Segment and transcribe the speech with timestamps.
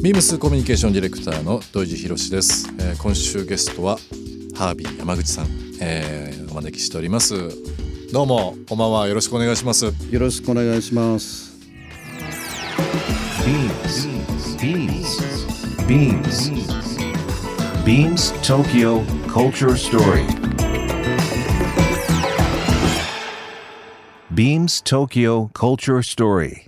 [0.00, 3.96] ビームスコミュニケーションディレクターの土井地博です、えー、今週ゲストは
[4.56, 5.46] ハービー山口さん、
[5.80, 7.34] えー、お招きしております。
[8.12, 9.08] どうもこんばんは。
[9.08, 9.86] よろしくお願いします。
[9.86, 11.58] よろしくお願いします。
[13.44, 14.08] ビームス
[14.62, 16.50] ビームスビームス
[17.84, 20.24] ビームス東京 Culture Story.
[24.32, 26.67] Beams Tokyo Culture Story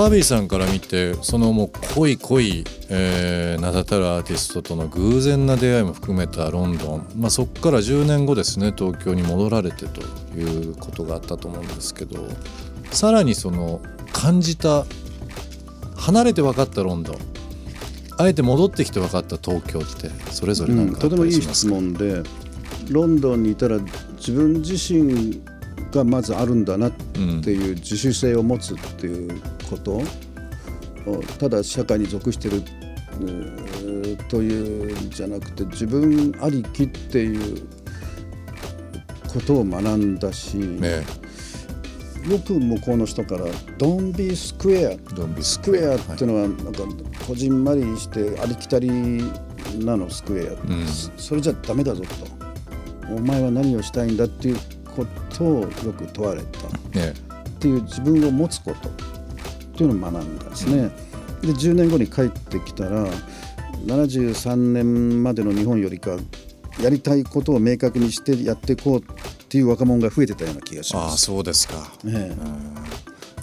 [0.00, 10.00] ハービーさんから見てそのもう濃い濃い、えー、名だたるアーティストとの偶然な出会いも含めたロンドン、まあ、そこから10年後ですね東京に戻られてと
[10.38, 12.26] いうことがあったと思うんですけど
[12.92, 14.86] さらにその感じた
[15.96, 17.16] 離れて分かったロンドン。
[18.16, 23.78] あえて戻ってきて分かった東京ってそれぞれ何かあったりしますか、うん、とてもいい質問でロンドンにいたら
[24.16, 25.40] 自分自身
[25.90, 27.16] がまずあるんだなって
[27.50, 29.40] いう自主性を持つっていう
[29.70, 30.02] こと
[31.38, 32.62] ただ社会に属してる
[34.28, 37.62] というんじゃなくて自分ありきっていう
[39.32, 41.04] ことを学んだし、ね、
[42.28, 43.46] よく向こうの人から
[43.78, 44.90] 「ドンビースクエア」
[45.40, 46.82] スクエアっていうのはなんか
[47.26, 48.90] こじんまりしてありきたり
[49.78, 52.40] なのスクエア、うん、それじゃダメだぞと。
[53.12, 54.56] お前は何をしたいんだっていう
[54.96, 55.04] こ
[55.36, 57.12] とをよく問われた、ね、
[57.48, 58.88] っていう自分を持つこと
[59.80, 60.90] っていうのを学んだんですね。
[61.40, 63.06] で10年後に帰ってきたら
[63.86, 66.18] 73年までの日本よりか
[66.82, 69.02] やりたいことを明確にしてやっていこうっ
[69.48, 71.14] ていう若者が増えてたような気がします。
[71.14, 72.36] あそうですか、え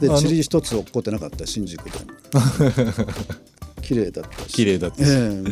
[0.01, 1.91] え、で地理一つ落っこってなかった新宿で。
[3.81, 4.53] 綺麗だったし。
[4.53, 5.43] 綺麗だったし、え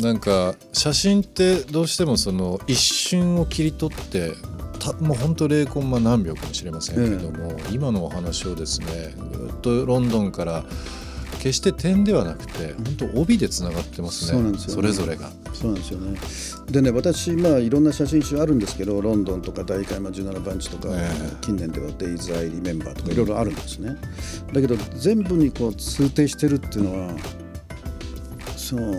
[0.00, 4.53] え、なんか写真ってどうしてもその一瞬を切り取ってた
[5.00, 10.64] もう本当0コンマ何秒かもしれませんけども、今のお話をですねぐっとロンドンから
[11.44, 15.30] 決して点ではなくて本当帯でつながってますねそうなんですよ、ね、それぞれが。
[15.52, 16.18] そうなんですよね。
[16.70, 23.94] でね私まあいろんな写真集あるんですけどロンドンとか大会17番地とか、えー、近年ではデイズ・アイリメンバーとかいろいろあるんですね、
[24.48, 27.14] うん、だけど全部にこう通底してるっていうのは
[28.56, 28.92] その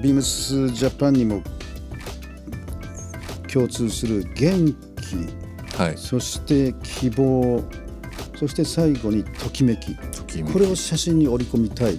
[0.00, 1.42] ビームスジャパンにも
[3.54, 7.62] 共通する元気、はい、そして希望
[8.36, 9.94] そして最後にときめき。
[10.52, 11.96] これを写真に織り込みたい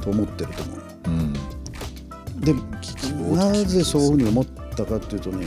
[0.00, 0.80] と思ってると思う。
[1.08, 1.32] うん、
[2.40, 2.54] で
[3.36, 5.46] なぜそういうふうに思ったかというとね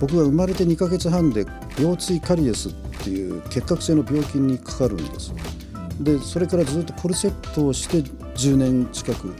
[0.00, 1.44] 僕が生まれて2か月半で
[1.76, 5.34] 腰椎カリエスっていう結核性の病気にかかるんです。
[6.00, 9.34] でそれからずっとコルセットをして10年近く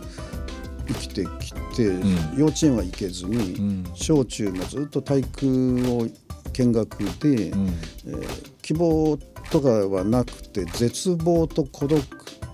[0.88, 5.46] 生きてきて、うん、幼稚園は行けずに、うん、小中もずっと体育
[5.88, 6.06] を
[6.52, 9.18] 見学で、うん、えー、希望
[9.50, 12.02] とかはなくて絶望と孤独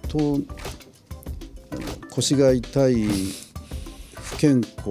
[0.08, 0.38] と
[2.10, 3.06] 腰が痛い
[4.14, 4.90] 不健康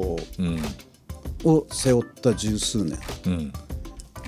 [1.43, 3.53] を背負った十数年、うん、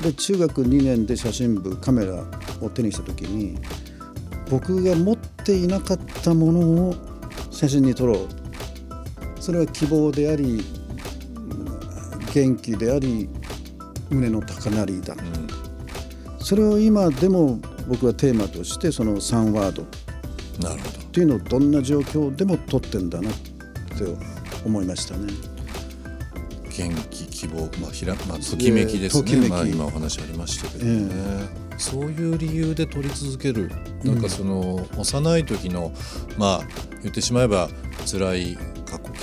[0.02, 2.24] で中学2年で写真部カメラ
[2.62, 3.58] を手にした時に
[4.50, 6.96] 僕が持っていなかったものを
[7.52, 8.45] 写真に撮ろう
[9.46, 10.66] それは希望であり
[12.34, 13.30] 元気であり
[14.10, 19.84] 胸の高鳴りだ、うん、それを今でも僕はテーマとしてその3ワード。
[20.68, 21.00] なるほど。
[21.00, 23.44] っていうのをどんな状況でも取ってんだなって
[24.66, 25.32] 思いましたね。
[26.76, 31.08] 元気希望、まあひらまあ、ときめきですね、まあ、今お話ありましたけどね、
[31.72, 33.70] えー、そういう理由で取り続ける。
[34.04, 35.94] なんかその、幼い時の
[36.36, 36.68] まあ
[37.04, 37.70] 言ってしまえば
[38.08, 38.58] 辛い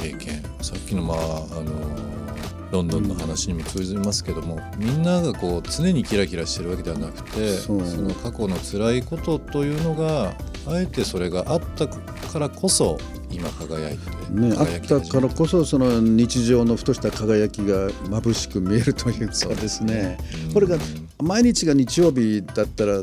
[0.03, 0.43] 経験。
[0.61, 1.21] さっきのまああ
[1.63, 2.13] の
[2.73, 10.35] ロンドンの話にも通じますけども、みんながこう常にキラキラしてるわけではなくてその過去の辛いことというのが
[10.67, 12.97] あえてそれがあったからこそ
[13.31, 20.17] 今輝いてね、あったからこそその日常のふとした輝きが眩しく見えるというかですね、
[20.55, 20.79] これが
[21.21, 23.03] 毎日が日曜日だったら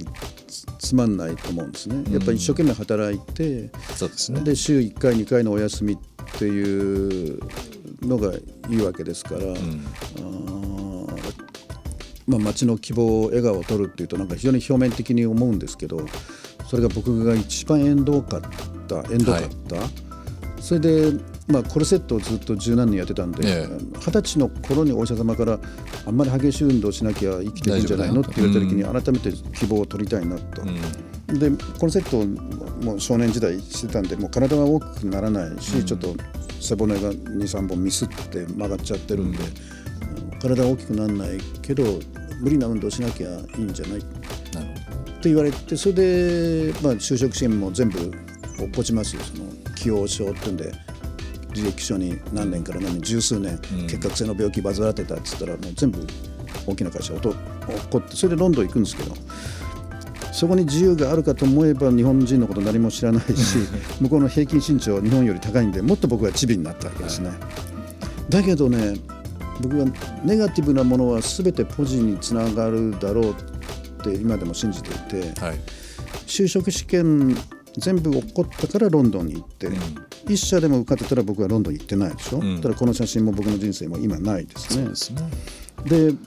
[0.80, 2.12] つまんないと思うんですね。
[2.12, 4.42] やっぱり一生懸命働いて、そうですね。
[4.42, 5.98] で週1回2回のお休みっ
[6.38, 7.40] ていう
[8.02, 9.86] のがいいわけですから、うん、
[12.28, 16.00] まあ、街の希望笑顔を取るっていうとなんか非常に表面的に思うんですけど
[16.68, 18.42] それが僕が一番縁遠かっ
[18.88, 20.09] た縁遠かった、はい、
[20.60, 21.14] それで
[21.50, 25.60] まあ、コルセットをずっと十何年やってたんで二十、え歳の頃にお医者様から
[26.06, 30.62] あんまり激しい運動しなきゃ生きていくんじゃないのって言われた時に改めて希望を取りたいなと。
[30.62, 32.24] うん、でコルセット
[32.86, 36.16] も少年時代してたんでもう体は大きくならないし、うん、ちょっと
[36.62, 41.84] 背骨が23本ミスって曲がっちゃってるんで、うん、体は大きくならないけど
[42.42, 43.28] 無理な運動しなきゃ
[43.58, 44.00] いいんじゃない？
[44.00, 44.04] っ
[45.22, 48.00] て言われてそれで、まあ、就職支援も全部
[48.58, 50.74] 落っこちますよその起用症っていうんで。
[51.54, 56.06] 履歴書に何年から何年十数年結核性の病気患ってたっつったらもう全部
[56.68, 57.34] 大きな会社起こ
[57.98, 59.16] ってそれでロンドン行くんですけど
[60.32, 63.58] そこに自由があるかと思えば日本人のこと何も知らないし
[64.00, 67.32] 向こうの平均身長日本より高いんでもっと僕はチビになったわけですね。
[68.30, 68.96] だけどね
[69.62, 69.86] 僕は
[70.24, 73.36] ネガティブなものは全てポジにつながるだろうっ
[74.04, 75.60] て今でも信じていて、はい、
[76.26, 77.36] 就職試験
[77.80, 79.76] 全部起こったからロンドンに行って、うん、
[80.28, 85.16] 一社でも受かってたら僕はロンドン行ってないでしょ、うん、ただこの写真も僕の人生も今ないですね。
[85.86, 86.18] で、ね、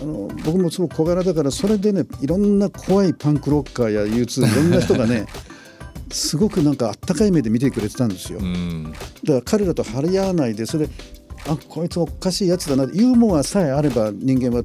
[0.00, 5.26] あの僕もすごく小柄だからそれでねいろんな怖いパンクロッカーや U2 いろんな人がね
[6.10, 8.38] すごくなんかあったかい目で見てくれてたんですよ。
[8.38, 10.88] うん、だから彼らと張り合わないでそれ
[11.46, 14.64] あこいつおかしいやつだなユーモアさえあれば人間は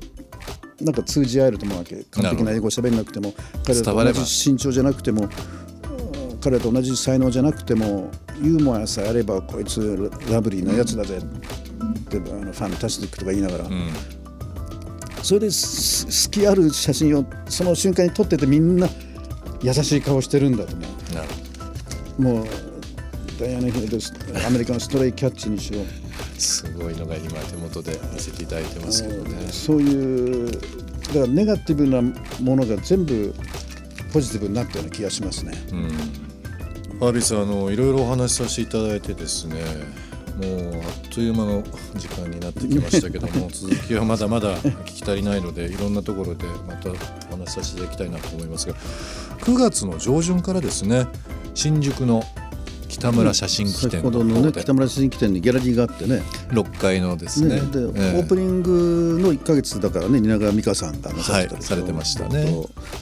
[0.82, 2.04] なんか通じ合えると思うわけ。
[2.12, 3.34] 完璧な英語喋んなくても
[3.66, 5.30] 彼らと同じ身長じゃなくても
[6.44, 8.12] 彼と同じ才能じゃなくても
[8.42, 11.22] ユーモアさえあればこいつラブリーなやつだぜっ
[12.10, 13.90] てあのファンタスティックとか言いながら、うん、
[15.24, 18.90] それで好きある写真をその瞬間に撮っててみんな
[19.62, 20.86] 優しい顔してるんだと思
[22.20, 22.22] う。
[22.22, 22.46] もう
[23.40, 23.98] ダイアナ・ヒルド
[24.46, 25.80] アメリカのストレイキャッチにしろ
[26.38, 29.48] すごいのが今手元で見せていただいてますけどね。
[29.50, 33.34] そういうだからネガティブなものが全部
[34.12, 35.54] ポジティブになったような気がしますね。
[35.72, 36.33] うん
[37.00, 39.56] アービスあのいろいろお話しさせていただいてですね
[40.38, 41.64] もうあっという間の
[41.96, 48.74] 時間になってきましたけども 続きはまだまだ聞き足りないのでいろんなところでまたお話しさせていただきたいなと思いますが
[49.42, 51.08] 9月の上旬からですね
[51.54, 52.24] 新宿の
[53.04, 56.22] 北村写真機店ののね北村写真機店にギャラリーがあってね。
[56.52, 62.46] 6階のですね、ね、で、えー、オープニングの1か月だからね蜷川美香さんがなさってた、はい、されてましたね。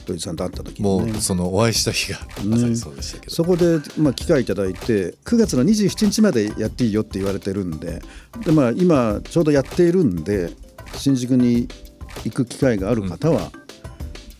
[0.04, 8.02] 土井さんと会った時に、ね、もうそのお会いした日がまさにそうでしたけど、ね、そこで、まあ、機会いただいて9月の27日までやっていいよって言われてるんで
[8.44, 10.50] で、まあ、今ちょうどやっているんで
[10.96, 11.68] 新宿に
[12.24, 13.52] 行く機会がある方は、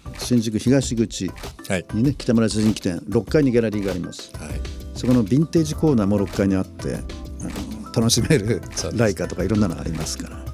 [0.07, 1.35] うん、新宿東口にね、
[1.69, 4.33] はい、北村写真機店6階にギャラリーがあります。
[4.37, 6.99] はいそこのヴィンテージコーナーも6階にあってあ
[7.85, 8.63] の楽しめる
[8.95, 10.53] ライカとかいろんなのありますから。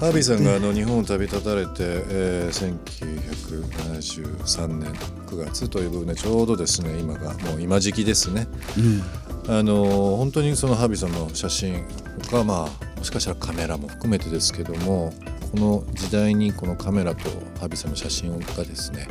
[0.00, 4.94] ハービーさんがあの日本を旅立たれて、えー、1973年
[5.26, 8.46] 9月という部分でちょうどですね今がもう今時期ですね、
[9.46, 11.84] うん、あの本当にそのハービーさんの写真
[12.30, 15.12] 他まあもしかしたらカメラも含めてですけども
[15.52, 19.08] この時代にこのカメラとハービーさんの写真がですね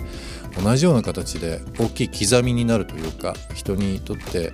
[0.61, 4.53] 同じような形で大きい刻みになるというか人にとって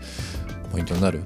[0.71, 1.21] ポイントになる、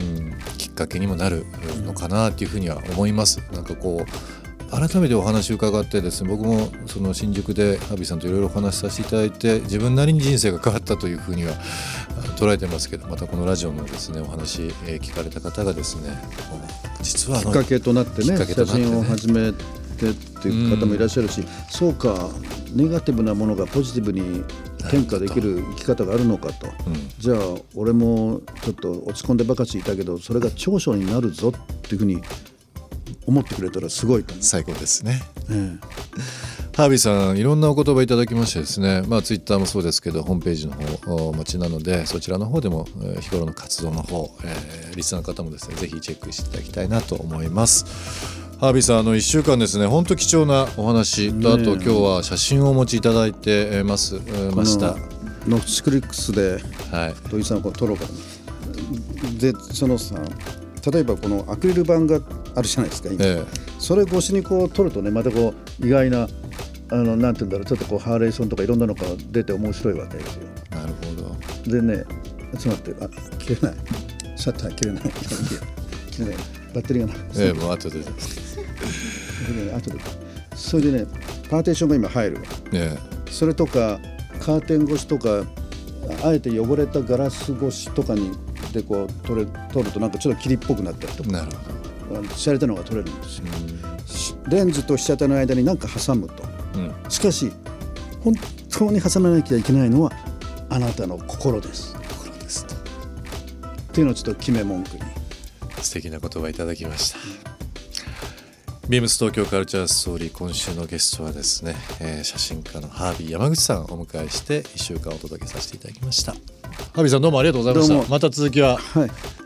[0.00, 1.44] うん、きっかけにもなる
[1.84, 3.40] のかなっていうふうには思います。
[3.52, 4.34] なんかこう
[4.70, 11.52] 改めてお話を伺ってですね僕もその新宿でハビーさんといろいろお話しさせていただいて自分なりに人生が変わったというふうには
[12.36, 16.18] 捉えてますけどまたこのラジオのですねお話、えー、聞かれた方がですね
[17.02, 19.52] 実はきっかけとなってね、ね、写真を始め
[19.94, 22.30] てっていう方もいらっしゃるし、うん、そうか
[22.74, 24.44] ネガティブなものがポジティブに
[24.78, 27.38] 転化できる生き方があるのかと、うん、じゃあ
[27.74, 32.22] 俺もちょっと落ち込んでばかしいたけどそれが長所になるぞっていうふうに
[33.26, 39.02] 思ってくれたらすごいと最高ですね、ええ、ハービーさんいろんなお言葉いただきましてですね。
[39.06, 49.86] まあツイッターもそうですけどホームページの方お待ちなのでそちらの方でも、えー、日頃の活動の方、えー、リスナーの方もですねぜひチェックしていただきたいなと思いますハービーさんあの1週間ですね。
[49.86, 54.20] 本当貴重なお話と、あと今日は写真をお持ちいただいてます、
[54.54, 54.96] ました。
[55.46, 56.58] ノフチクリックスで
[57.30, 58.04] 土井さんを撮ろうか
[59.38, 60.16] でそのさ
[60.90, 62.20] 例えばこのアクリル板が
[62.54, 63.44] あるじゃないですか今、ええ、
[63.78, 66.28] それ越しにこう撮るとねまたこう意外な
[66.90, 70.44] あのなんて言うんだろうちょっとこうハーレーソンとかいろんなのが出て面白いわけですよ。
[70.70, 71.14] なるほ
[71.66, 71.70] ど。
[71.70, 72.04] でね
[72.58, 73.08] ちょっと待ってあ
[73.38, 73.78] 切れない。
[74.36, 75.02] シャッター切れない。
[76.10, 76.36] 切れない。
[76.74, 77.16] バッテリーがない。
[77.36, 78.00] ええもう後で
[79.74, 79.98] 後で。
[80.54, 81.06] それでね
[81.50, 83.98] パーテーションが今入るわ、ええ、それとか
[84.40, 85.44] カーテン越しとか
[86.22, 88.30] あえて汚れたガラス越しとかに
[88.72, 92.20] でこう取れ取るとなんかちょっと霧っぽくなったりとかなるほど。
[92.34, 93.28] 洒落たのが取れるんで
[94.06, 96.44] すよ、レンズと被写体の間に何か挟むと、
[96.76, 97.50] うん、しかし
[98.22, 98.34] 本
[98.70, 100.12] 当に挟まなきゃいけないのは
[100.68, 101.94] あなたの心です。
[101.94, 102.74] 心ですと。
[102.74, 102.78] っ
[103.92, 105.02] ていうのをちょっと決め文句に。
[105.84, 107.18] 素敵な言葉いただきました
[108.86, 116.32] ビームス東京カルチャーストーリー今週のゲストはですね、えー、写真家のハービー山口さんをお迎えして1週間お届けさせていただきました。
[116.32, 118.10] ハービーさんどうもありがとうございました。
[118.10, 118.78] また続きは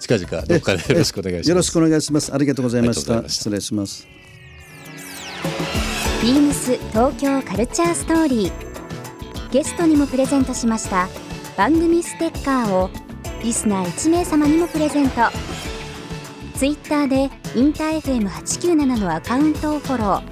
[0.01, 1.49] 近々どっかでよろしくお願いします。
[1.51, 2.35] よろしくお願いします。
[2.35, 3.29] ありがとうございました。
[3.29, 4.09] 失礼します
[6.21, 9.53] ビームス東京カルチャーストーリー。
[9.53, 11.09] ゲストにもプレゼントしました。
[11.57, 12.91] 番組ステッカーを
[13.45, 15.21] リスナー1名様にもプレゼント
[16.59, 20.23] ツイッターでインター FM897 のアカウントをフォロー。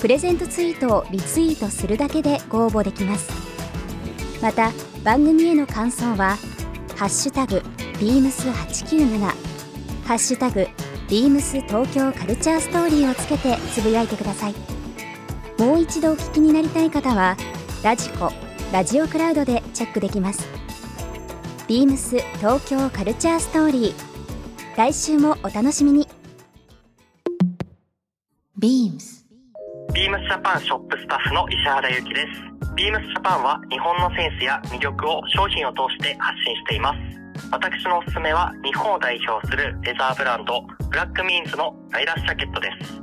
[0.00, 3.30] プレゼントツイートをリツイートするだけでご応募できます。
[4.40, 4.72] また
[5.04, 6.38] 番組への感想は
[6.96, 7.62] 「ハッシュタグ
[8.00, 9.20] ビームス897」
[10.08, 10.66] 「ハッシュタグ
[11.10, 14.54] ビームス東京カルチャーストーリー」をつけてつぶやいてください。
[15.58, 17.36] もう一度お聞きになりたい方は
[17.82, 18.32] ラジコ
[18.72, 20.48] ラジオクラウドでチェックできます。
[21.68, 24.11] ビームス東京カルチャーストーリー。
[24.74, 26.08] 来週もお楽しみに。
[28.58, 29.26] ビームス
[29.92, 32.74] ビームスジャパンショップスタッフの石原由紀です。
[32.74, 36.98] ビームスジャパンは日本のセンスや魅力を商品を通して発信しています。
[37.50, 42.94] 私のおすすめは日本を代表するレザーブランドブラックミーンズのライラスジャケットです。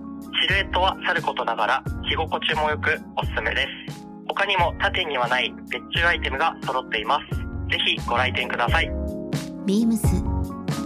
[0.42, 4.02] シルエットはさることながら着心地も良くおすすめです。
[4.28, 7.38] 他にも他店にはない別注アイテムが揃っています。
[7.70, 8.90] ぜひご来店ください。
[9.68, 10.29] ビームス